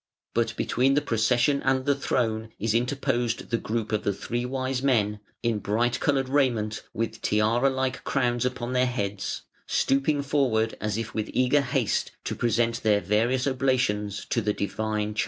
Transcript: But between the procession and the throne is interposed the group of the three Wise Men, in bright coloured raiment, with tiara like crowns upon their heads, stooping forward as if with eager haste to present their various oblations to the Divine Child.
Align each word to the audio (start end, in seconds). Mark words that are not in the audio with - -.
But 0.33 0.55
between 0.57 0.95
the 0.95 1.01
procession 1.01 1.61
and 1.61 1.85
the 1.85 1.93
throne 1.93 2.49
is 2.57 2.73
interposed 2.73 3.51
the 3.51 3.59
group 3.59 3.91
of 3.91 4.03
the 4.03 4.13
three 4.15 4.45
Wise 4.45 4.81
Men, 4.81 5.19
in 5.43 5.59
bright 5.59 5.99
coloured 5.99 6.27
raiment, 6.27 6.81
with 6.91 7.21
tiara 7.21 7.69
like 7.69 8.03
crowns 8.03 8.43
upon 8.43 8.73
their 8.73 8.87
heads, 8.87 9.43
stooping 9.67 10.23
forward 10.23 10.75
as 10.81 10.97
if 10.97 11.13
with 11.13 11.29
eager 11.33 11.61
haste 11.61 12.13
to 12.23 12.33
present 12.33 12.81
their 12.81 12.99
various 12.99 13.45
oblations 13.45 14.25
to 14.31 14.41
the 14.41 14.53
Divine 14.53 15.13
Child. 15.13 15.19